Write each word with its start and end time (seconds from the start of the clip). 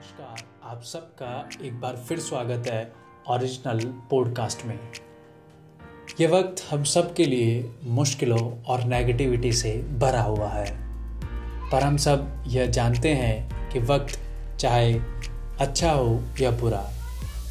नमस्कार, 0.00 0.44
आप 0.64 0.82
सबका 0.82 1.48
एक 1.62 1.80
बार 1.80 1.96
फिर 1.96 2.18
स्वागत 2.18 2.66
है 2.66 2.92
ओरिजिनल 3.28 3.80
पॉडकास्ट 4.10 4.66
में। 4.66 4.78
ये 6.20 6.26
वक्त 6.26 6.62
हम 6.70 6.84
सब 6.84 7.14
के 7.14 7.24
लिए 7.24 7.74
मुश्किलों 7.84 8.62
और 8.62 8.84
नेगेटिविटी 8.84 9.52
से 9.52 9.78
भरा 9.78 10.22
हुआ 10.22 10.48
है। 10.48 10.66
पर 11.70 11.82
हम 11.82 11.96
सब 11.96 12.44
यह 12.46 12.66
जानते 12.66 13.08
हैं 13.08 13.70
कि 13.70 13.78
वक्त, 13.78 14.20
चाहे 14.60 14.94
अच्छा 15.60 15.92
हो 15.92 16.24
या 16.40 16.50
बुरा, 16.50 16.90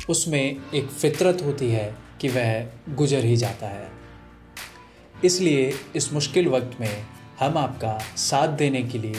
उसमें 0.09 0.57
एक 0.73 0.87
फितरत 0.87 1.37
होती 1.45 1.71
है 1.71 1.95
कि 2.21 2.27
वह 2.27 2.67
गुजर 2.89 3.23
ही 3.23 3.37
जाता 3.37 3.67
है। 3.67 3.87
इसलिए 5.25 5.73
इस 5.95 6.13
मुश्किल 6.13 6.49
वक्त 6.49 6.81
में 6.81 7.05
हम 7.39 7.57
आपका 7.57 7.99
साथ 8.17 8.47
देने 8.47 8.83
के 8.83 8.97
लिए 8.97 9.15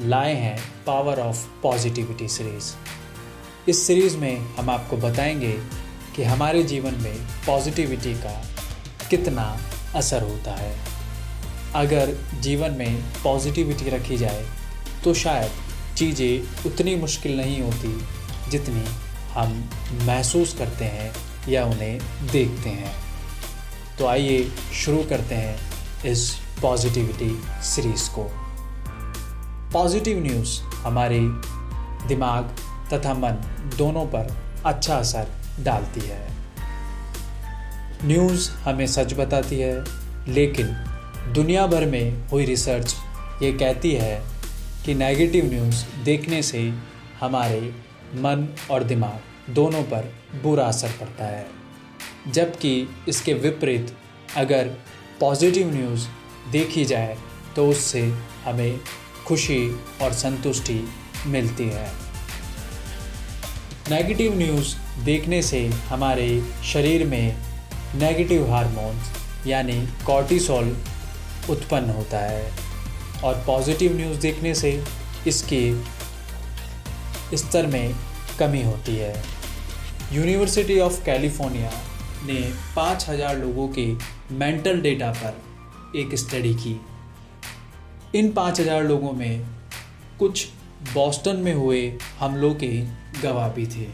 लाए 0.00 0.34
हैं 0.34 0.58
पावर 0.86 1.20
ऑफ़ 1.20 1.46
पॉजिटिविटी 1.62 2.28
सीरीज़ 2.28 2.72
इस 3.70 3.86
सीरीज़ 3.86 4.16
में 4.16 4.56
हम 4.56 4.70
आपको 4.70 4.96
बताएँगे 4.96 5.52
कि 6.16 6.22
हमारे 6.22 6.62
जीवन 6.62 6.94
में 6.94 7.16
पॉजिटिविटी 7.46 8.14
का 8.14 8.44
कितना 9.10 9.58
असर 9.94 10.22
होता 10.22 10.54
है। 10.54 10.76
अगर 11.74 12.14
जीवन 12.40 12.70
में 12.70 13.02
पॉजिटिविटी 13.24 13.90
रखी 13.90 14.16
जाए 14.16 14.46
तो 15.04 15.14
शायद 15.14 15.50
चीज़ें 15.96 16.64
उतनी 16.66 16.96
मुश्किल 16.96 17.36
नहीं 17.36 17.60
होती 17.62 17.98
जितनी 18.50 18.84
हम 19.32 19.70
महसूस 20.02 20.54
करते 20.54 20.84
हैं 20.84 21.14
या 21.48 21.64
उन्हें 21.64 21.98
देखते 22.32 22.70
हैं। 22.70 22.94
तो 23.98 24.06
आइए 24.06 24.50
शुरू 24.74 25.04
करते 25.04 25.34
हैं 25.34 25.58
इस 26.04 26.30
पॉजिटिविटी 26.62 27.42
सीरीज़ 27.62 28.10
को। 28.10 28.47
पॉजिटिव 29.72 30.22
न्यूज़ 30.22 30.60
हमारे 30.76 31.18
दिमाग 32.08 32.56
तथा 32.92 33.14
मन 33.14 33.40
दोनों 33.78 34.04
पर 34.06 34.36
अच्छा 34.66 34.96
असर 34.96 35.26
डालती 35.60 36.00
है। 36.00 36.26
न्यूज़ 38.04 38.50
हमें 38.64 38.86
सच 38.86 39.12
बताती 39.14 39.58
है, 39.58 39.84
लेकिन 40.28 40.66
दुनिया 41.34 41.66
भर 41.66 41.86
में 41.86 42.28
हुई 42.28 42.44
रिसर्च 42.44 42.94
ये 43.42 43.52
कहती 43.52 43.92
है 43.92 44.22
कि 44.84 44.94
नेगेटिव 44.94 45.44
न्यूज़ 45.44 45.84
देखने 46.04 46.42
से 46.42 46.60
हमारे 47.20 47.60
मन 48.14 48.48
और 48.70 48.84
दिमाग 48.84 49.52
दोनों 49.54 49.82
पर 49.82 50.12
बुरा 50.42 50.64
असर 50.64 50.92
पड़ता 51.00 51.24
है। 51.24 51.46
जबकि 52.28 52.88
इसके 53.08 53.34
विपरीत 53.34 53.94
अगर 54.36 54.70
पॉजिटिव 55.20 55.74
न्यूज़ 55.74 56.06
देखी 56.52 56.84
जाए 56.84 57.16
तो 57.56 57.68
उससे 57.68 58.02
हमें 58.44 58.80
खुशी 59.28 59.80
और 60.02 60.12
संतुष्टि 60.12 60.88
मिलती 61.26 61.64
है। 61.64 61.92
नेगेटिव 63.90 64.38
न्यूज़ 64.38 64.76
देखने 65.04 65.42
से 65.42 65.68
हमारे 65.68 66.44
शरीर 66.64 67.06
में 67.06 67.36
नेगेटिव 67.94 68.50
हार्मोन्स 68.50 69.10
यानी 69.46 69.88
कॉर्टिसोल 70.06 70.76
उत्पन्न 71.50 71.90
होता 71.90 72.18
है। 72.18 72.52
और 73.24 73.34
पॉजिटिव 73.46 73.96
न्यूज़ 73.96 74.18
देखने 74.18 74.54
से 74.54 74.84
इसके 75.26 75.74
स्तर 77.36 77.66
में 77.66 77.94
कमी 78.38 78.62
होती 78.62 78.96
है। 78.96 79.24
यूनिवर्सिटी 80.12 80.80
ऑफ़ 80.80 81.04
कैलिफ़ोर्निया 81.04 81.70
ने 82.24 82.52
5000 82.76 83.36
लोगों 83.36 83.68
के 83.68 83.86
मेंटल 84.34 84.80
डेटा 84.80 85.10
पर 85.10 85.42
एक 85.98 86.14
स्टडी 86.14 86.54
की। 86.54 86.80
इन 88.14 88.30
पाँच 88.32 88.60
हज़ार 88.60 88.84
लोगों 88.84 89.12
में 89.12 89.46
कुछ 90.18 90.46
बॉस्टन 90.94 91.36
में 91.36 91.52
हुए 91.54 91.80
हमलों 92.18 92.54
के 92.54 92.68
गवाह 93.22 93.48
भी 93.48 93.66
थे। 93.66 93.86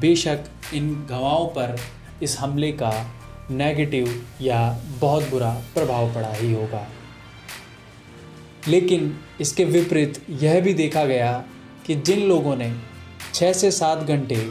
बेशक 0.00 0.44
इन 0.74 0.88
गवाहों 1.10 1.46
पर 1.48 1.76
इस 2.22 2.38
हमले 2.38 2.70
का 2.72 2.92
नेगेटिव 3.50 4.08
या 4.40 4.60
बहुत 5.00 5.28
बुरा 5.30 5.50
प्रभाव 5.74 6.14
पड़ा 6.14 6.32
ही 6.32 6.52
होगा। 6.52 6.86
लेकिन 8.68 9.14
इसके 9.40 9.64
विपरीत 9.64 10.24
यह 10.42 10.60
भी 10.60 10.74
देखा 10.74 11.04
गया 11.04 11.32
कि 11.86 11.94
जिन 11.96 12.26
लोगों 12.28 12.56
ने 12.56 12.72
छः 13.34 13.52
से 13.52 13.70
सात 13.70 13.98
घंटे 13.98 14.44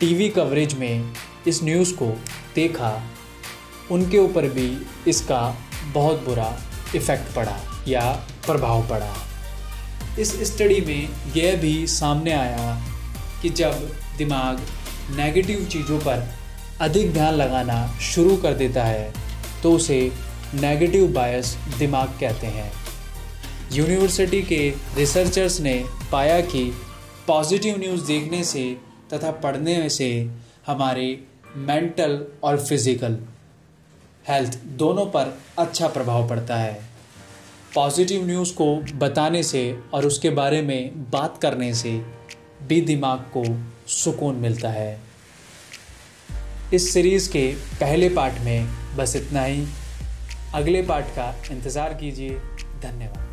टीवी 0.00 0.28
कवरेज 0.28 0.74
में 0.74 1.14
इस 1.46 1.62
न्यूज़ 1.64 1.94
को 1.94 2.16
देखा, 2.54 3.00
उनके 3.90 4.18
ऊपर 4.18 4.48
भी 4.48 4.76
इसका 5.08 5.56
बहुत 5.94 6.24
बुरा 6.24 6.56
इफ़ेक्ट 6.94 7.34
पड़ा 7.34 7.56
या 7.88 8.10
प्रभाव 8.46 8.88
पड़ा। 8.88 9.14
इस 10.18 10.32
स्टडी 10.46 10.80
में 10.80 11.08
यह 11.36 11.56
भी 11.56 11.86
सामने 11.86 12.32
आया 12.32 12.74
कि 13.42 13.48
जब 13.50 13.88
दिमाग 14.18 14.60
नेगेटिव 15.16 15.64
चीज़ों 15.64 15.98
पर 15.98 16.26
अधिक 16.80 17.12
ध्यान 17.12 17.34
लगाना 17.34 17.86
शुरू 18.02 18.36
कर 18.36 18.54
देता 18.54 18.84
है 18.84 19.12
तो 19.62 19.72
उसे 19.72 20.00
नेगेटिव 20.54 21.06
बायस 21.12 21.56
दिमाग 21.78 22.08
कहते 22.20 22.46
हैं। 22.46 22.70
यूनिवर्सिटी 23.72 24.42
के 24.42 24.68
रिसर्चर्स 24.96 25.60
ने 25.60 25.74
पाया 26.12 26.40
कि 26.42 26.64
पॉजिटिव 27.26 27.78
न्यूज़ 27.78 28.06
देखने 28.06 28.42
से 28.44 28.64
तथा 29.12 29.30
पढ़ने 29.42 29.88
से 29.88 30.10
हमारे 30.66 31.06
मेंटल 31.56 32.24
और 32.42 32.64
फ़िज़िकल 32.64 33.18
हेल्थ 34.28 34.58
दोनों 34.76 35.06
पर 35.06 35.38
अच्छा 35.58 35.88
प्रभाव 35.88 36.28
पड़ता 36.28 36.56
है। 36.56 36.80
पॉजिटिव 37.74 38.26
न्यूज़ 38.26 38.52
को 38.54 38.74
बताने 38.94 39.42
से 39.42 39.62
और 39.94 40.06
उसके 40.06 40.30
बारे 40.30 40.62
में 40.62 41.10
बात 41.10 41.38
करने 41.42 41.72
से 41.74 41.92
भी 42.62 42.80
दिमाग 42.80 43.18
को 43.36 43.44
सुकून 43.88 44.36
मिलता 44.36 44.70
है। 44.70 45.00
इस 46.74 46.92
सीरीज़ 46.92 47.30
के 47.30 47.46
पहले 47.80 48.08
पार्ट 48.08 48.40
में 48.40 48.68
बस 48.96 49.16
इतना 49.16 49.44
ही। 49.44 49.66
अगले 50.54 50.82
पार्ट 50.82 51.06
का 51.06 51.34
इंतज़ार 51.50 51.94
कीजिए। 51.94 52.30
धन्यवाद। 52.82 53.29